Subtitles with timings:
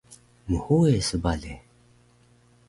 [0.49, 1.53] Mhuwe su bale